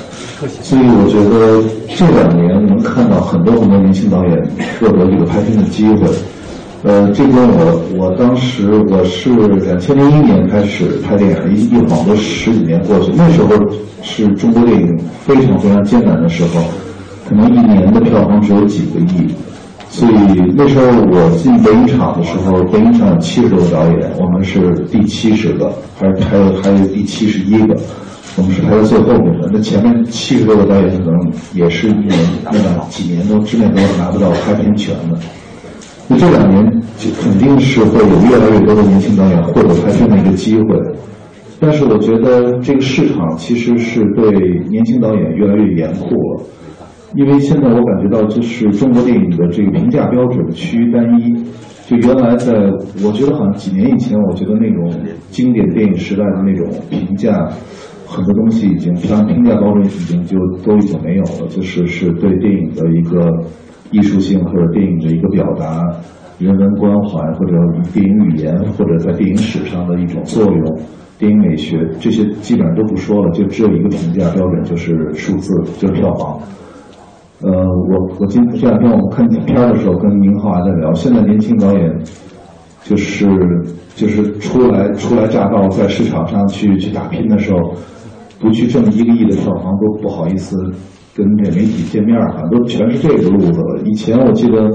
[0.63, 1.63] 所以我觉得
[1.95, 4.33] 这两年能看到很多很多年轻导演
[4.81, 6.09] 获得这个拍片的机会。
[6.83, 13.11] 呃，这边我我当时我是两千零一年开始拍电影，一一晃都十几年过去。
[13.17, 13.57] 那时候
[14.03, 16.63] 是中国电影非常非常艰难的时候，
[17.29, 19.27] 可能一年的票房只有几个亿。
[19.89, 20.15] 所以
[20.55, 27.75] 那时候我进北影厂的时候，北影厂有七十多个导演，我们是第七十个，还是还有还有第七十一个，
[28.37, 29.49] 我们是排在最后面的。
[29.53, 35.19] 那前面七十多个导演可能也是一年那么几年都之内都拿不到拍片权的。
[36.09, 36.65] 那这两年
[36.97, 40.65] 就肯定是会有越来越多的年轻导演获得拍片的一个机会，
[41.59, 44.31] 但是我觉得这个市场其实是对
[44.69, 46.45] 年轻导演越来越严酷了，
[47.17, 51.35] 因为现在我感觉到就是中国电影的这个评价标准趋于单一，
[51.89, 52.53] 就原来在
[53.05, 54.89] 我觉得好像几年以前，我觉得那种
[55.31, 57.51] 经典电影时代的那种评价，
[58.07, 63.29] 很多东西已经评评价标准已经就都已经没有了，就是是对电影的一个。
[63.91, 65.81] 艺术性或者电影的一个表达，
[66.39, 67.57] 人文关怀或者
[67.93, 70.79] 电影语言或者在电影史上的一种作用，
[71.19, 76.39] 电影美学这些基本上都不说了，就只有一个评价标准，就是数字，就是票房。
[77.43, 81.95] 呃，我我今这两天我们看片的时候，跟宁浩还在聊，现在年轻导演
[82.83, 83.27] 就是
[83.95, 87.75] 就是初来初来乍到，在市场上去去打拼的时候，
[88.41, 90.57] 不去挣一个亿的票房都不好意思。
[91.17, 93.61] 跟这媒体见面哈，都全是这个路子。
[93.87, 94.69] 以前我记得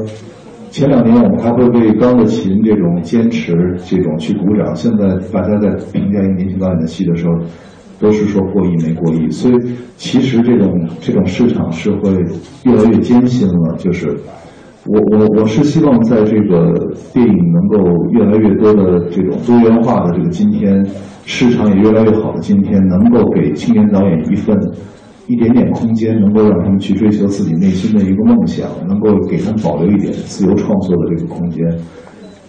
[0.71, 3.53] 前两年我们还会为钢的琴这种坚持
[3.85, 7.33] 这种去鼓掌，现在大家在评价一个年轻导演的戏的时候，
[7.99, 9.29] 都是说过亿没过亿。
[9.29, 9.55] 所以
[9.97, 12.11] 其实这种这种市场是会
[12.63, 13.75] 越来越艰辛了。
[13.77, 14.07] 就是
[14.87, 16.73] 我我我是希望在这个
[17.13, 20.83] 电影能够越来越多的这种多元化的这个今天，
[21.25, 24.57] 市场也越来越好的今天，能够给青年导演一份。
[25.31, 31.65] 一点点空间，能够让他们去追求自己内心的一个梦想，能够给他们保留一点自由创作的这个空间。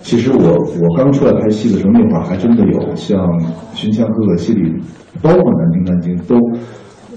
[0.01, 3.21] 其实我我刚出来拍戏的时候，那会儿还真的有像
[3.73, 4.69] 《寻香哥哥》戏里，
[5.23, 6.35] 包括《南京南京》，都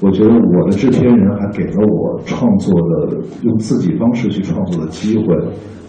[0.02, 5.24] 我觉得我的制片人还给了我创作的用自己方式去创作的机会。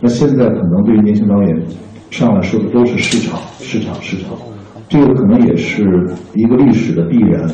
[0.01, 1.63] 那现在可能对于年轻导演
[2.11, 4.31] 上来说的都是市场，市场，市场，
[4.89, 5.83] 这个可能也是
[6.35, 7.47] 一个历史的必然。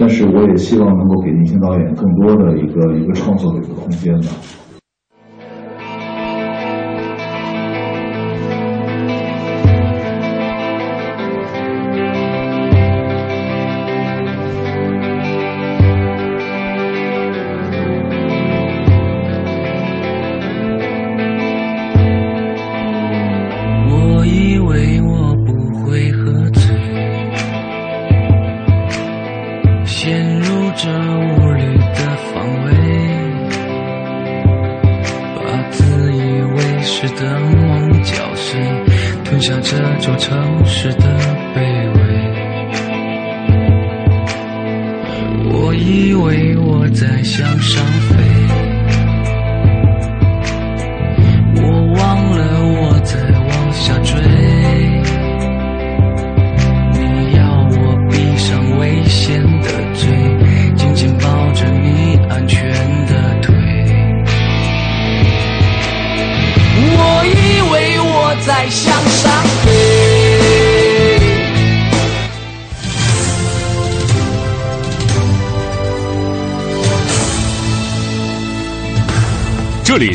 [0.00, 4.59] 但是我也希望能够给年轻导演更多的一个一个创作的一个空间吧。
[40.10, 41.04] 座城市的
[41.54, 41.60] 卑
[41.92, 42.00] 微。
[45.52, 47.84] 我以为我在向上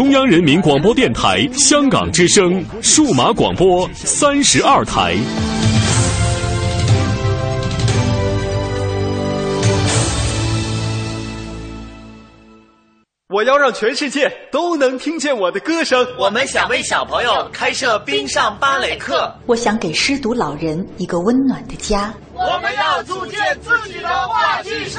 [0.00, 5.14] 中央人民广播电台香港之声数码广播三十二台。
[13.28, 16.06] 我要让全世界都能听见我的歌声。
[16.18, 19.30] 我们想为小朋友开设冰上芭蕾课。
[19.44, 22.10] 我想给失独老人一个温暖的家。
[22.32, 24.98] 我们要组建自己的话剧社。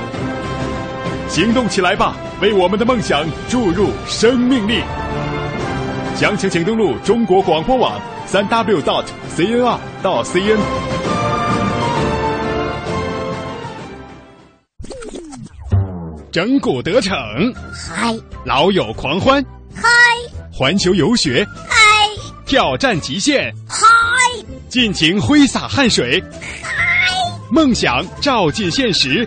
[1.31, 4.83] 行动起来吧，为我们的梦想注入生命力！
[6.13, 10.59] 详情请登录中国广播网三 w dot cnr 到 cn。
[16.33, 17.15] 整蛊得逞，
[17.73, 18.13] 嗨！
[18.43, 19.41] 老友狂欢，
[19.73, 19.87] 嗨！
[20.51, 21.77] 环球游学，嗨！
[22.45, 23.87] 挑战极限，嗨！
[24.67, 26.21] 尽情挥洒汗水，
[26.61, 26.69] 嗨！
[27.49, 29.25] 梦想照进现实，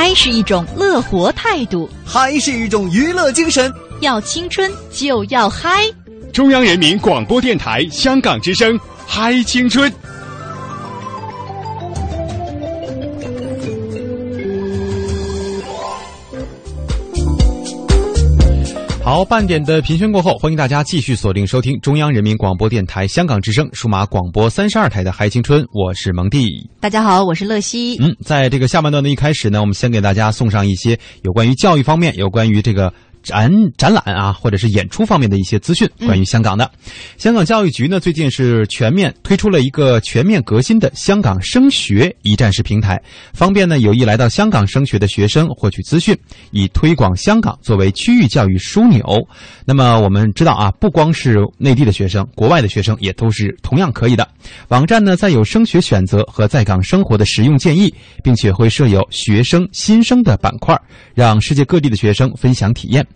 [0.00, 3.74] 嗨是一种乐活态度，嗨是一种娱乐精神。
[3.98, 5.84] 要青春就要嗨！
[6.32, 9.92] 中央人民广播电台香港之声，嗨青春。
[19.08, 26.46] 好，半点的评宣过后，欢迎大家继续锁定收听中央人民广播电台香港之声数码广播三十二台的《嗨青春》，我是蒙蒂。
[26.78, 27.96] 大家好，我是乐西。
[28.02, 32.92] 嗯，在这个下半段的一开始呢，我们先给大家送上一些有关于教育方面、有关于这个。
[33.28, 36.64] 展展览啊，或者是演出方面的一些资讯，关于香港的。
[36.64, 43.00] 嗯、香港教育局呢，最近是全面推出了一个全面革新的香港升学一站式平台，
[43.34, 46.16] 方便呢有意来到香港升学的学生获取资讯，
[46.52, 49.04] 以推广香港作为区域教育枢纽。
[49.66, 54.26] 那么我们知道啊，不光是内地的学生，国外的学生也都是同样可以的。
[54.68, 57.92] 网站呢，在有升学选择和在港生活的实用建议，
[58.24, 60.74] 并且会设有学生新生的板块，
[61.14, 63.06] 让世界各地的学生分享体验。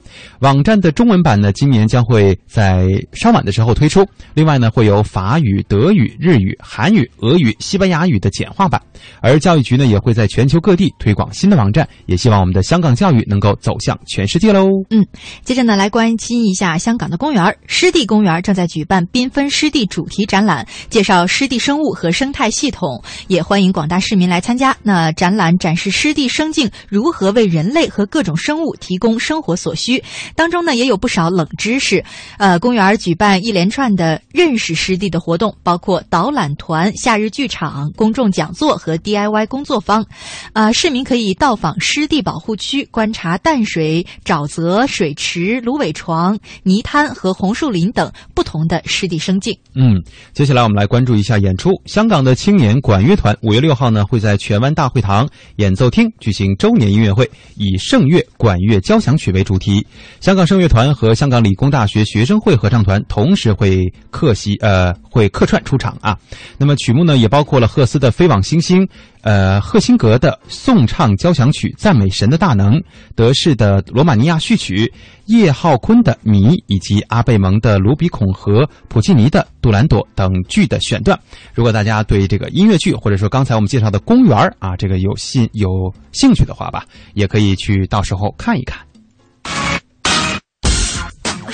[0.40, 4.06] 网站的中文版呢，今年将会在稍晚的时候推出。
[4.34, 8.80] 另外呢，会有法语、德语、日语、韩语、俄语、西班牙语的简化版。
[9.20, 14.68] 而教育局呢，也会在全球各地推广新的网站，也希望我们的香港教育能够走向全世界喽。
[14.90, 15.04] 嗯，
[15.44, 17.56] 接着呢，来关心一下香港的公园。
[17.66, 24.76] 湿地公园正在举办缤纷湿地主题展览，介绍湿地生物和生态系统，也欢迎广大市民来参加。
[24.84, 29.91] 那展览展示湿地生境如何为人类和各种生物提供生活所需。
[30.36, 32.04] 当中呢也有不少冷知识。
[32.38, 40.04] 呃，公园举办一连串的认识湿地的活动，包括导览团、夏日剧场、公众讲座和 DIY 工作坊。
[40.52, 49.56] 啊，市民可以到访湿地保护区，观察淡水、沼泽、水池、芦苇床、泥滩和红树林等不同的湿地生境。
[49.74, 50.02] 嗯，
[50.34, 51.70] 接下来我们来关注一下演出。
[51.86, 59.71] 香港的青年管乐团五月六号呢会在荃湾大会堂演奏厅举行周年音乐会，以圣乐管乐交响曲为主题。
[60.20, 66.18] 香港圣乐团和香港理工大学学生会合唱团同时会客席呃会客串出场啊。
[66.58, 68.82] 那么曲目呢也包括了赫斯的《飞往星星》。
[69.22, 72.72] 呃，赫辛格的颂唱交响曲《赞美神的大能》，
[73.14, 74.92] 德式的罗马尼亚序曲，
[75.26, 81.16] 叶浩坤的《谜》，以及阿贝蒙的《卢比孔》和普契尼的《杜兰朵》等剧的选段。
[81.54, 85.68] 如果大家对这个音乐剧，或者说刚才我们介绍的公园啊，这个有兴有
[86.10, 88.76] 兴趣的话吧，也可以去到时候看一看。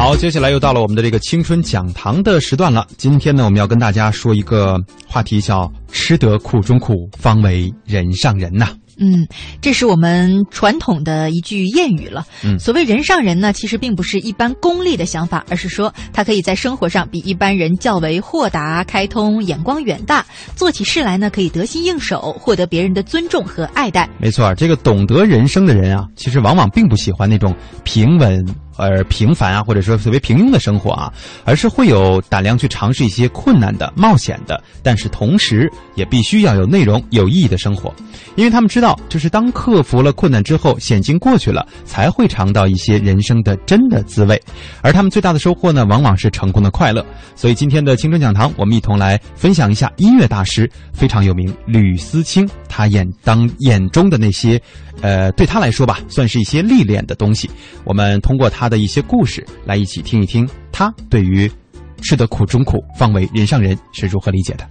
[0.00, 2.86] 好，接下来又到了我们的这个青春讲堂的时段了。
[2.96, 8.70] 今天呢，我们要跟大家说一个话题，叫“吃得苦中苦，方为人上人”呐。
[8.98, 9.28] 嗯，
[9.60, 12.24] 这是我们传统的一句谚语了。
[12.42, 20.24] 嗯，所谓人上人呢，其实并不是一般功利的想法，而是说他可以在生活上比一般人较为豁达、开通、眼光远大，
[20.56, 24.08] 做起事来呢可以得心应手，获得别人的尊重和爱戴。
[24.18, 28.42] 没错，这个懂得人生的人啊，其实往往并不喜欢那种平稳。
[28.80, 31.12] 而平凡啊，或者说所谓平庸的生活啊，
[31.44, 37.94] 而是会有胆量去尝试一些困难的、冒险的，但是同时也必须要有内容、有意义的生活，
[38.36, 44.40] 因为他们知道，就是当克服了困难之后，险境过去了，才会尝到一些人生的真的滋味。
[44.80, 47.04] 而他们最大的收获呢，往往是成功的快乐。
[47.36, 54.60] 所以今天的青春讲堂，我们一同来分享一下音乐大师非常有名吕思清他眼当眼中的那些。
[55.02, 57.48] 呃，对他来说吧，算是一些历练的东西。
[57.84, 61.50] 我们通过他的一些故事来一起听一听，他对于
[62.00, 64.64] “吃得苦中苦，方为人上人”是如何理解的。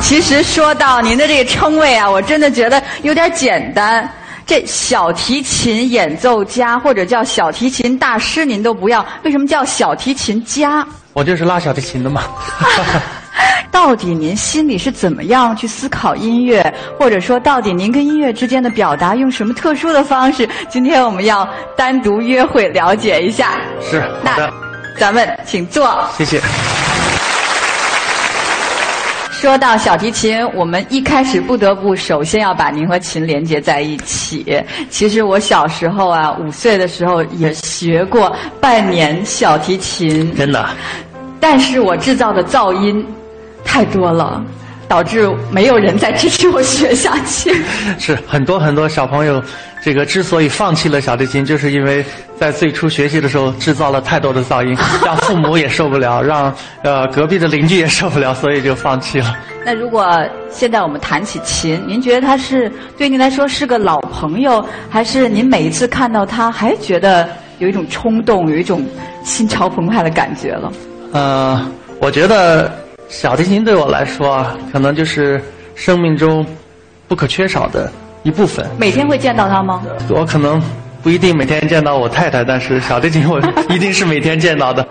[0.00, 4.10] 其实说到您的这个称谓啊，我真的觉得有点简单。
[4.46, 10.86] 这小提琴演奏家或者叫小提琴大师，您都不要，为什么叫小提琴家？
[11.12, 12.22] 我就是拉小提琴的嘛。
[13.70, 20.48] 到底您心里是怎么样去思考音乐，或者说到底您跟音乐之间的表达用什么特殊的方式？
[20.68, 23.60] 今天我们要单独约会了解一下。
[23.80, 24.50] 是，那
[24.98, 25.94] 咱们请坐。
[26.16, 26.40] 谢谢。
[29.30, 34.64] 说到小提琴，我们一开始不得不首先要把您和琴连接在一起。
[34.88, 40.34] 其实我小时候啊，五岁的时候也学过半年小提琴。
[40.34, 40.66] 真的。
[41.38, 43.06] 但是我制造的噪音。
[43.66, 44.42] 太多了，
[44.88, 47.52] 导致没有人再支持我学下去。
[47.98, 49.42] 是很多很多小朋友，
[49.82, 52.04] 这个之所以放弃了小提琴，就是因为
[52.38, 59.36] 在最初学习的时候制造了太多的噪音， 让父母也受不了，让呃隔壁的邻居也受不了，所以就放弃了。
[59.66, 60.06] 那如果
[60.48, 68.84] 现在我们弹起琴，您觉得它是对您来说是个老朋友，还是您每一次看到它还觉得有一种冲动，有一种
[69.24, 70.72] 心潮澎湃的感觉了？
[71.12, 71.68] 呃，
[72.00, 72.70] 我觉得。
[73.08, 75.40] 小提琴对我来说啊，可能就是
[75.74, 76.44] 生命中
[77.08, 77.90] 不可缺少的
[78.22, 78.66] 一部分。
[78.78, 79.82] 每天会见到它吗？
[80.10, 80.60] 我可能
[81.02, 84.86] 不一定每天见到 我太太，但是小提琴我一定是每天见到的。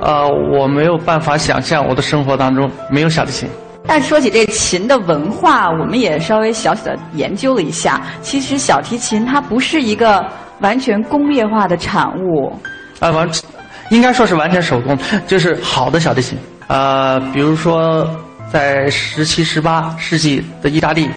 [0.00, 3.48] 呃，我没有办法想象我的生活当中没有小提琴。
[3.86, 8.02] 但说起这琴的文化，我们也稍微小小的研究了一下。
[8.20, 10.24] 其实小提琴它不是一个
[10.60, 12.52] 完全工业化的产物。
[12.98, 13.28] 啊，完，
[13.90, 16.36] 应该说是完全手工，就是好的小提琴。
[16.68, 18.08] 呃，比如说，
[18.52, 21.08] 在十七、十八世纪的意大利，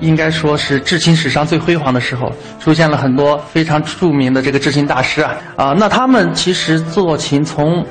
[0.00, 5.36] 应该说是制琴史上最辉煌的时候，出现了很多非常著名的这个制琴大师啊。
[5.56, 7.86] 啊，那他们其实做琴从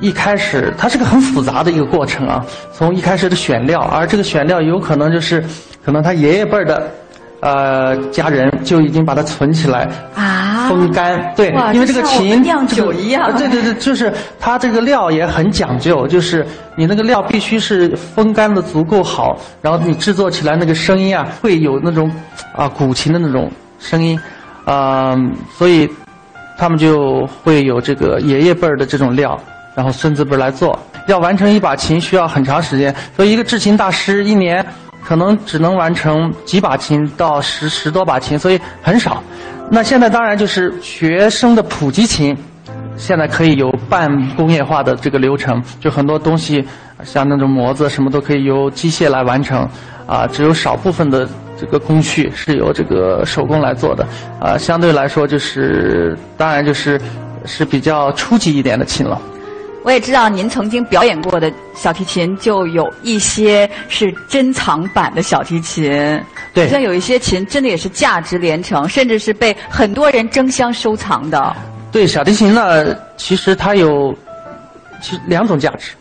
[0.00, 2.44] 一开始，它是个很复杂的一个过程啊。
[2.72, 5.42] 从一开始的选料，而这个选料有可能就是
[5.84, 6.90] 可能他爷爷辈儿的。
[7.44, 11.30] 呃，家人就已经把它存起来啊，风干。
[11.36, 13.30] 对，因为这个琴酿酒一样。
[13.36, 22.10] 对对对，就是它这个料也很讲究，就是你那个料必须是风干的足够好，然后你制作起来那个声音啊，会有那种
[22.56, 24.18] 啊古琴的那种声音，
[24.64, 25.14] 啊，
[25.52, 25.86] 所以
[26.56, 29.38] 他们就会有这个爷爷辈儿的这种料，
[29.74, 30.78] 然后孙子辈儿来做。
[31.08, 34.64] 要完成一把琴需要很长时间，所以一个制琴大师一年
[35.04, 39.22] 可能只能完成几把琴到十十多把琴，所以很少。
[39.70, 42.36] 那现在当然就是学生的普及琴，
[42.96, 46.64] 现在可以有半工业化的这个流程，就很多东西
[47.02, 49.68] 像那种模子什么都可以由机械来完成，
[50.06, 51.28] 啊，只有少部分的
[51.58, 54.06] 这个工序是由这个手工来做的，
[54.40, 57.00] 啊，相对来说就是当然就是
[57.44, 59.20] 是比较初级一点的琴了。
[59.84, 66.18] 我也知道您曾经表演过的小提琴，就有一些是珍藏版的小提琴。
[66.54, 71.54] 对，像有一些琴真的也是价值连城，甚至是被很多人争相收藏的。
[71.92, 74.16] 对，小提琴呢，其实它有
[75.02, 75.92] 其实两种价值。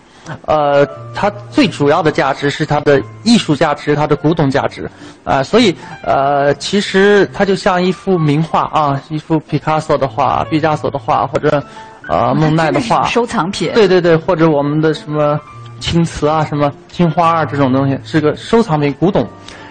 [0.46, 4.90] 呃，它最主要的价值是它的艺术价值，它的古董价值。
[5.26, 11.62] 啊，所以呃，其实它就像一幅名画啊，一幅毕加索的画、毕加索的画，或者。
[12.08, 15.40] 呃，孟奈的画， 收藏品，对对对，或者我们的什么
[15.80, 19.28] 青瓷啊，什么青花啊，这种东西是个收藏品，古董，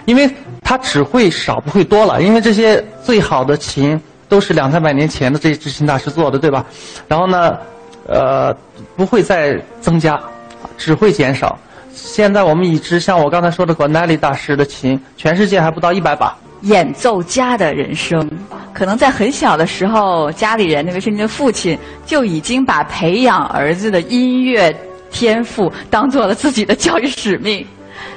[0.07, 0.30] 因为
[0.62, 6.64] 它只会少不会多了，因为这些最好的琴都是两三百年前的这些制琴大师做的，对吧？
[7.07, 7.57] 然后呢，
[8.07, 8.55] 呃，
[8.97, 10.18] 不会再增加，
[10.78, 11.59] 只会减少。
[11.95, 16.35] 现在我们已知，像我刚才说的管奈利大师的琴，全世界还不到一百把。
[16.62, 18.28] 演奏家的人生，
[18.72, 24.74] 可能在很小的时候，家里人，特别是您的父亲，就已经把培养儿子的音乐
[25.10, 27.66] 天赋当做了自己的教育使命。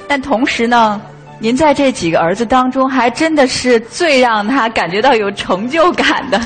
[0.08, 1.02] 但同时呢，
[1.40, 6.40] 您在这几个儿子当中，还真的是最让他感觉到有成就感的。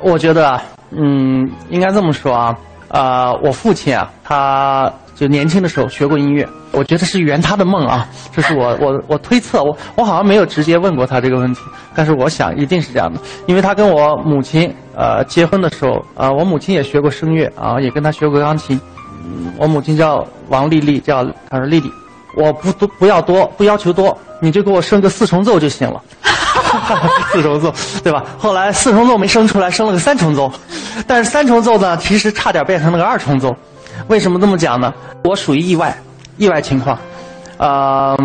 [0.00, 2.56] 我觉得，嗯，应该这么说啊，
[2.92, 4.92] 啊，我父亲啊，他。
[5.14, 8.08] 就年轻的时候学过音乐，我觉得是圆他的梦啊。
[8.34, 11.60] 这是我我我推测，我我好像没有直接问过他这个问题，
[11.94, 18.80] 但是我想一定是这样的，因为他跟我母亲呃结婚的时候啊，我母亲也学过声乐啊，也跟他学过钢琴。
[19.58, 21.92] 我母亲叫王丽丽，叫她说丽丽，
[22.34, 26.02] 我不多不要多，不要求多，你就给我生个四重奏就行了。
[27.32, 27.72] 四重奏
[28.02, 28.24] 对吧？
[28.38, 30.50] 后来四重奏没生出来，生了个三重奏，
[31.06, 33.54] 但是三重奏呢，其实差点变成那个二重奏。
[34.08, 34.92] 为什么这么讲呢？
[35.24, 35.96] 我属于意外，
[36.36, 36.98] 意外情况，
[37.58, 38.16] 呃，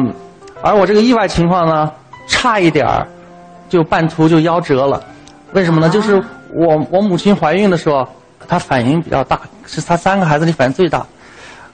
[0.61, 1.91] 而我这个意外情况呢，
[2.27, 3.05] 差一点儿
[3.69, 5.03] 就半途就夭折了。
[5.53, 5.89] 为什么呢？
[5.89, 6.21] 就是
[6.53, 8.07] 我我母亲怀孕的时候，
[8.47, 11.05] 她反应比较大，是她三个孩子里反应最大。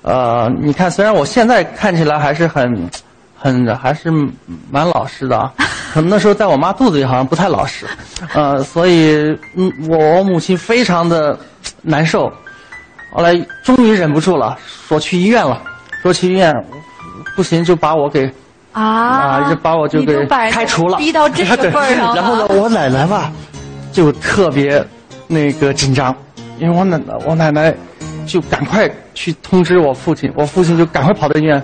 [0.04, 2.90] 呃，你看，虽然我现在看起来还是很
[3.36, 4.12] 很还是
[4.70, 5.52] 蛮老实的啊，
[5.94, 7.86] 可能那时候在我妈肚子里好像不太老实，
[8.34, 9.16] 呃，所以
[9.56, 11.38] 嗯，我我母亲非常的
[11.82, 12.32] 难受。
[13.16, 15.62] 后来终于忍不住了，说去医院了，
[16.02, 16.54] 说去医院，
[17.36, 18.30] 不行就把我给
[18.74, 23.32] 啊，就把我就给开除了，逼到这个 份儿上然后呢，我奶奶吧，
[23.94, 24.84] 就特别
[25.28, 26.14] 那个紧张，
[26.58, 27.74] 因为我奶奶我奶奶
[28.26, 31.64] 就赶快去通知我父亲，我父亲就赶快跑到医院，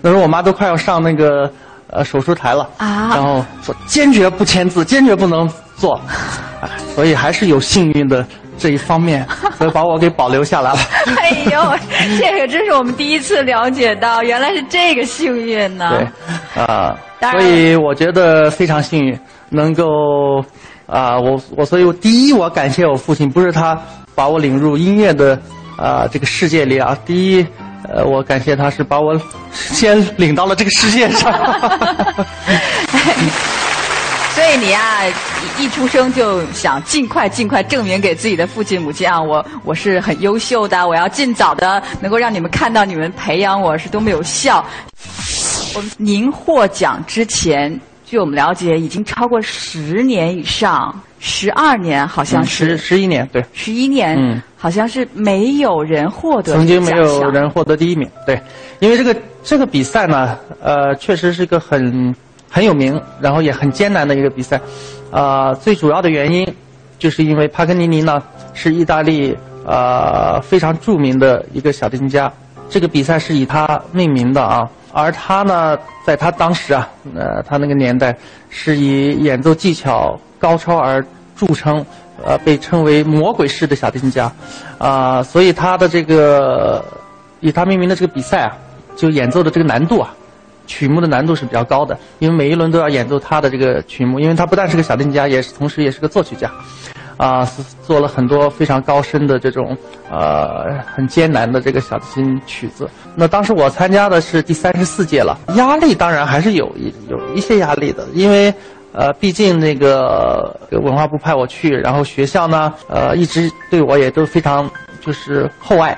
[0.00, 1.50] 那时候我妈都快要上那个
[1.88, 6.00] 呃手术台了啊，然后说坚决不签字，坚决不能做，
[6.94, 8.26] 所以还是有幸运的。
[8.58, 9.26] 这一方面，
[9.58, 10.78] 所以把我给保留下来了。
[11.16, 11.78] 哎呦，
[12.20, 15.90] 这个真是我们第一次了解到，原来是这个幸运呢。
[16.54, 16.96] 对，啊，
[17.32, 19.84] 所以我觉得非常幸运，能够
[20.86, 23.76] 啊，我我所以第一，我感谢我父亲，不是他
[24.14, 25.36] 把我领入音乐的
[25.76, 27.46] 啊这个世界里啊，第一，
[27.88, 29.20] 呃，我感谢他是把我
[29.52, 31.32] 先领到了这个世界上。
[34.34, 35.02] 所以你啊，
[35.58, 44.64] 一出生就想尽快尽快证明给自己的父亲母亲啊，我我是很优秀的，我要尽早的能够让你们看到你们培养我是多么有效。
[45.74, 58.40] 我们您获奖之前，据我们了解，已经超过十年以上，十二年好像是十十一年，对，十一年，嗯，好像是没有人获得曾经没有人获得第一名，对，
[58.78, 62.14] 因为这个这个比赛呢，呃，确实是一个很。
[62.54, 64.60] 很有名，然后也很艰难的一个比赛，
[65.10, 66.46] 呃，最主要的原因，
[66.98, 69.34] 就是因为帕格尼尼呢是意大利
[69.64, 72.30] 呃非常著名的一个小提琴家，
[72.68, 78.14] 这个比赛是以他命名的啊，而他呢，在他当时啊，呃，他那个年代
[78.50, 81.02] 是以演奏技巧高超而
[81.34, 81.82] 著称，
[82.24, 84.32] 呃，被称为魔鬼式的小提琴家，
[84.78, 86.84] 啊，所以他的这个
[87.40, 88.56] 以他命名的这个比赛啊，
[88.96, 90.14] 就演奏的这个难度啊。
[90.64, 96.48] 曲目的难度是比较高的，因为每一轮都要演奏他的这个曲目，因为他不但是个小提琴家，也是同时也是个作曲家，
[97.16, 97.44] 啊，
[97.82, 99.76] 做了很多非常高深的这种
[100.08, 102.88] 呃很艰难的这个小提琴曲子。
[103.16, 108.54] 那当时我参加的是第三十四届了，压力当然还是有一有一些压力的，因为
[108.92, 114.70] 呃，毕竟那个文化部派我去，然后学校呢，呃，一直对我也都非常
[115.00, 115.96] 就是厚爱，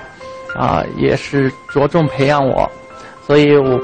[0.56, 2.70] 啊，也是着重培养我，
[3.26, 3.80] 所以我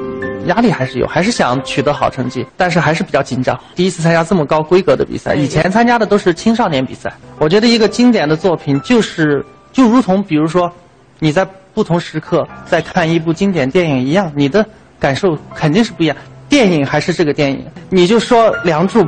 [0.47, 3.59] 压力还是有，还是想取得好成绩，但是还是比较紧张。
[3.75, 7.13] 第一次参加这么高规格的比赛，以前参加的都是青少年比赛。
[7.39, 10.71] 我觉得一个经典的作品就是就如同比如说
[11.19, 11.45] 你在
[11.75, 14.65] 不同时刻在看一部经典电影一样，你的
[15.01, 16.17] 感受肯定是不一样。
[16.51, 19.03] 电影还是这个电影，你就说《梁祝》，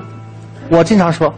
[0.71, 1.35] 我经常说，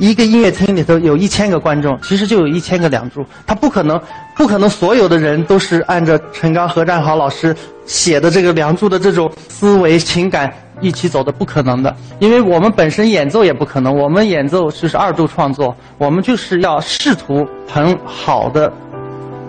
[0.00, 3.98] 一个音乐厅里头有一千个观众，其实就有一千个梁祝，他不可能，
[4.36, 7.54] 不可能所有的人都是按照陈刚、何占豪老师
[7.86, 18.72] 写的这个《梁祝》的这种思维情感一起走的，不可能的，因为我们本身演奏也不可能，我们演奏就是二度创作，我们就是要试图很好的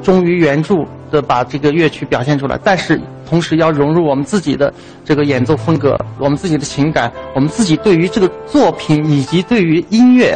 [0.04, 0.76] 忠于原著
[1.12, 3.00] 的把这个乐曲表现出来，但是。
[3.30, 4.74] 同时要融入我们自己的
[5.06, 10.36] 这个演奏风格，我们自己的情感，我们自己对于这个作品以及对于音乐，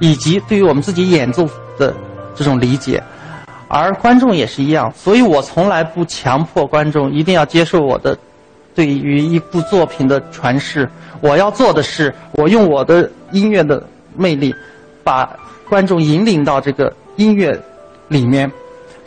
[0.00, 1.46] 以及对于我们自己演奏
[1.78, 1.94] 的
[2.34, 3.02] 这种理解，
[3.68, 8.16] 而观众也是一样，所以我从来不强迫观众一定要接受我的
[8.74, 10.88] 对于一部作品的诠释。
[11.20, 13.86] 我要做的是，我用我的音乐的
[14.16, 14.54] 魅力，
[15.04, 15.28] 把
[15.68, 17.54] 观众引领到这个音乐
[18.08, 18.50] 里面，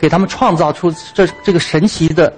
[0.02, 2.30] 给他们创造出这这个神奇的。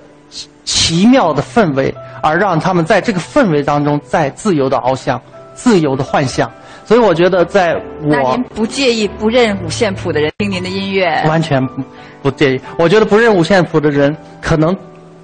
[0.64, 5.20] 奇妙的氛围，而让他们在这个氛围当中再自由的翱翔，
[5.54, 6.50] 自由的幻想。
[6.86, 11.22] 所以我觉得，在我那您不介意不认五线谱的人听您的音乐？
[11.28, 11.82] 完全不
[12.22, 12.60] 不介意。
[12.78, 14.74] 我觉得不认五线谱的人，可能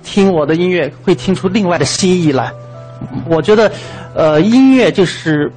[0.03, 2.53] 听我的音乐会听出另外的新意来。
[3.27, 3.73] 我觉得，
[4.15, 5.51] 呃，音乐就是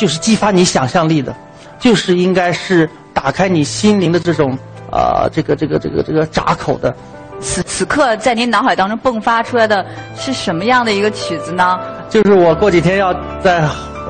[0.00, 1.36] 就是激发你想象力的，
[1.78, 4.56] 就是应该是打开你心灵的这种
[4.92, 6.94] 呃这个这个这个这个闸口的。
[7.40, 9.86] 此此刻，在您脑海当中迸发出来的
[10.16, 11.78] 是什么样的一个曲子呢？
[12.10, 13.60] 就是我过几天要在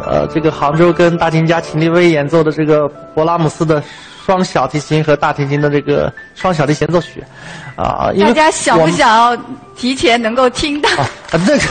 [0.07, 3.83] 呃这个杭州跟大提琴家秦立威演奏的这个勃拉姆斯的
[4.25, 7.23] 双小提琴和大提琴的这个双小提协奏曲，
[7.77, 9.37] 啊，大家想不想要
[9.77, 10.89] 提前能够听到？
[10.97, 11.63] 啊，那个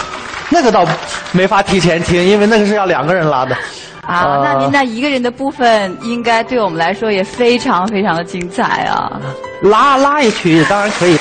[0.52, 0.86] 那个倒
[1.32, 3.58] 没法提前听，因为那个是要两个人拉的。
[4.08, 9.20] 啊，那您那一个人的部分，应该对我们来说也非常非常的精彩啊！
[9.62, 11.18] 拉拉一曲当然可以。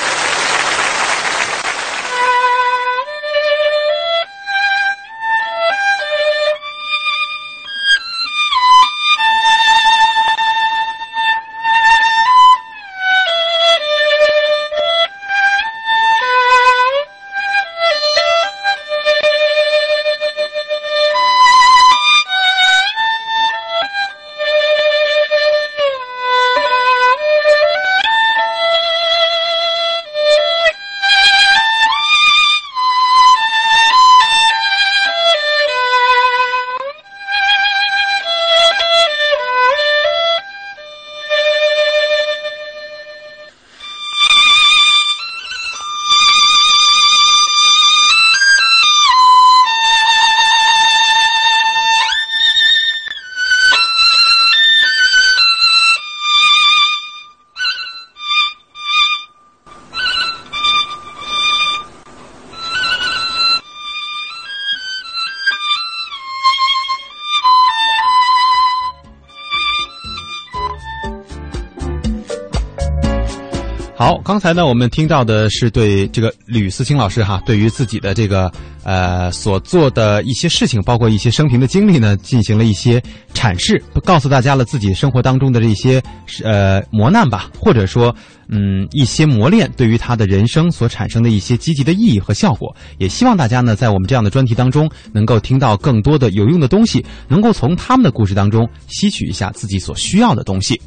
[74.27, 78.51] 刚才呢，我们听到的是对这个吕思清老师哈，对于自己的这个
[78.83, 83.01] 呃所做的一些事情，包括一些生平的经历呢，进行了一些
[83.37, 86.01] 阐释，告诉大家了自己生活当中的这些
[86.43, 88.13] 呃磨难吧，或者说
[88.49, 92.75] 嗯一些磨练对于他的人生所产生的一些积极的意义和效果。
[92.97, 100.81] 也希望大家呢，在我们这样的专题当中，能够听到更多的有用的东西，能够从他们的故事当中吸取一下自己所需要的东西。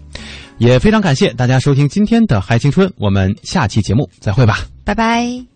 [0.59, 5.47] 也非常感谢大家收听今天的《嗨青春》，我们下期节目再会吧，拜拜。